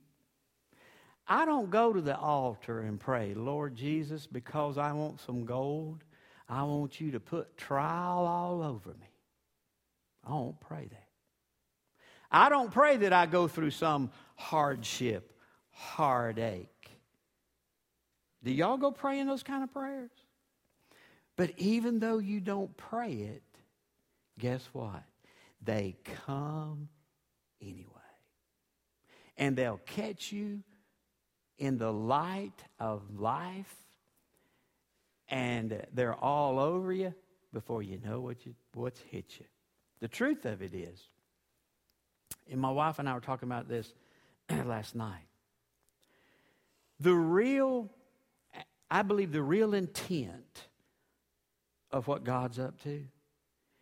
I 1.27 1.47
don't 1.47 1.71
go 1.71 1.91
to 1.91 2.03
the 2.03 2.19
altar 2.19 2.81
and 2.81 3.01
pray, 3.01 3.33
Lord 3.33 3.77
Jesus, 3.77 4.27
because 4.27 4.77
I 4.77 4.93
want 4.93 5.21
some 5.23 5.47
gold. 5.47 6.05
I 6.49 6.63
want 6.63 7.01
you 7.01 7.13
to 7.13 7.21
put 7.21 7.57
trial 7.57 8.27
all 8.27 8.63
over 8.63 8.91
me. 8.91 9.11
I 10.25 10.31
don't 10.31 10.59
pray 10.61 10.89
that. 10.91 11.09
I 12.31 12.49
don't 12.49 12.71
pray 12.71 12.97
that 12.99 13.13
I 13.13 13.27
go 13.27 13.49
through 13.49 13.71
some 13.71 14.11
hardship, 14.37 15.33
heartache. 15.71 16.91
Do 18.43 18.53
y'all 18.53 18.77
go 18.77 18.91
praying 18.91 19.27
those 19.27 19.43
kind 19.43 19.63
of 19.63 19.73
prayers? 19.73 20.11
But 21.37 21.53
even 21.57 21.99
though 21.99 22.19
you 22.19 22.41
don't 22.41 22.77
pray 22.77 23.13
it, 23.13 23.43
guess 24.39 24.67
what? 24.73 25.03
They 25.63 25.97
come 26.27 26.89
anyway 27.61 27.85
and 29.39 29.57
they'll 29.57 29.81
catch 29.87 30.33
you 30.33 30.63
in 31.59 31.79
the 31.79 31.93
light 31.93 32.65
of 32.79 33.03
life, 33.19 33.75
and 35.29 35.83
they're 35.93 36.15
all 36.15 36.59
over 36.59 36.93
you 36.93 37.15
before 37.53 37.83
you 37.83 37.99
know 38.05 38.21
what 38.21 38.45
you, 38.47 38.55
what's 38.75 39.01
hit 39.01 39.39
you. 39.39 39.47
The 40.01 40.09
truth 40.09 40.45
of 40.45 40.63
it 40.63 40.75
is, 40.75 41.01
and 42.51 42.61
my 42.61 42.71
wife 42.71 42.99
and 42.99 43.09
I 43.09 43.15
were 43.15 43.21
talking 43.21 43.49
about 43.49 43.69
this 43.69 43.93
last 44.51 44.95
night. 44.95 45.27
The 47.01 47.15
real, 47.15 47.91
I 48.91 49.03
believe, 49.03 49.33
the 49.33 49.43
real 49.43 49.75
intent 49.75 50.69
of 51.91 52.07
what 52.09 52.25
God's 52.25 52.59
up 52.59 52.83
to 52.83 53.05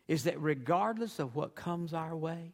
is 0.09 0.25
that 0.25 0.41
regardless 0.41 1.19
of 1.19 1.35
what 1.35 1.55
comes 1.55 1.93
our 1.93 2.17
way, 2.17 2.53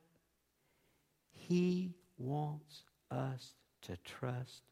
He 1.30 1.94
wants 2.18 2.84
us 3.10 3.54
to 3.82 3.96
trust 4.04 4.62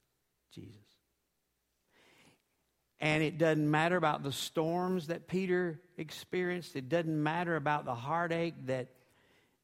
Jesus. 0.53 0.90
And 3.01 3.23
it 3.23 3.39
doesn't 3.39 3.71
matter 3.71 3.97
about 3.97 4.23
the 4.23 4.33
storms 4.33 5.07
that 5.07 5.27
Peter 5.27 5.81
experienced. 5.97 6.77
It 6.77 6.89
doesn't 6.89 7.23
matter 7.23 7.57
about 7.57 7.87
the 7.87 7.95
heartache 7.95 8.67
that, 8.67 8.89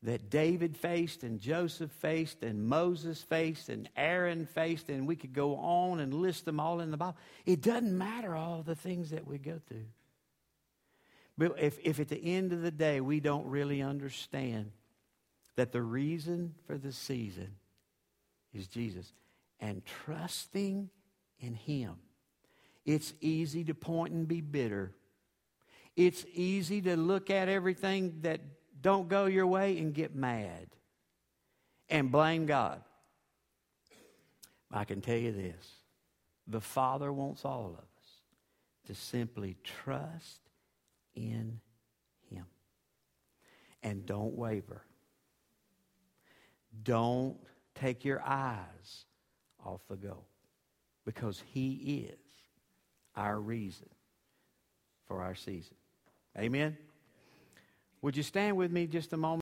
that 0.03 0.31
David 0.31 0.75
faced 0.75 1.23
and 1.23 1.39
Joseph 1.39 1.91
faced 1.91 2.43
and 2.43 2.67
Moses 2.67 3.23
faced 3.23 3.69
and 3.69 3.91
Aaron 3.95 4.47
faced. 4.47 4.89
And 4.89 5.07
we 5.07 5.17
could 5.17 5.35
go 5.35 5.57
on 5.57 6.01
and 6.01 6.15
list 6.15 6.47
them 6.47 6.59
all 6.59 6.81
in 6.81 6.91
the 6.91 6.97
Bible. 6.97 7.19
It 7.45 7.61
doesn't 7.61 7.97
matter 7.97 8.35
all 8.35 8.63
the 8.63 8.75
things 8.75 9.11
that 9.11 9.27
we 9.27 9.37
go 9.37 9.61
through. 9.69 9.87
But 11.37 11.61
if, 11.61 11.79
if 11.85 12.01
at 12.01 12.09
the 12.09 12.17
end 12.17 12.55
of 12.55 12.63
the 12.63 12.71
day 12.71 13.03
we 13.03 13.21
don't 13.21 13.47
really 13.47 13.83
understand 13.83 14.71
that 15.57 15.73
the 15.73 15.83
reason 15.83 16.55
for 16.67 16.79
the 16.79 16.93
season 16.93 17.57
is 18.55 18.67
Jesus 18.67 19.13
and 19.61 19.83
trusting 19.85 20.89
in 21.41 21.55
Him, 21.55 21.97
it's 22.87 23.13
easy 23.21 23.65
to 23.65 23.75
point 23.75 24.15
and 24.15 24.29
be 24.29 24.41
bitter. 24.41 24.95
It's 25.97 26.25
easy 26.33 26.81
to 26.83 26.97
look 26.97 27.31
at 27.31 27.49
everything 27.49 28.21
that 28.23 28.41
don't 28.81 29.09
go 29.09 29.27
your 29.27 29.47
way 29.47 29.79
and 29.79 29.93
get 29.93 30.15
mad 30.15 30.69
and 31.89 32.13
blame 32.13 32.47
God. 32.47 32.81
I 34.71 34.85
can 34.85 35.01
tell 35.01 35.17
you 35.17 35.33
this 35.33 35.67
the 36.47 36.61
Father 36.61 37.13
wants 37.13 37.45
all 37.45 37.67
of 37.67 37.73
us 37.73 37.85
to 38.87 38.95
simply 38.95 39.57
trust 39.65 40.41
in 41.17 41.61
Him. 42.31 42.45
And 43.83 44.07
don't 44.07 44.37
waver. 44.37 44.83
Don't 46.85 47.37
take 47.75 48.05
your 48.05 48.23
eyes 48.25 49.07
off 49.65 49.81
the 49.89 49.97
goal 49.97 50.29
because 51.05 51.43
He 51.53 52.07
is 52.13 52.26
our 53.17 53.39
reason 53.39 53.89
for 55.07 55.23
our 55.23 55.35
season. 55.35 55.77
Amen? 56.39 56.77
Would 58.03 58.17
you 58.17 58.23
stand 58.23 58.57
with 58.57 58.71
me 58.71 58.87
just 58.87 59.13
a 59.13 59.17
moment? 59.17 59.35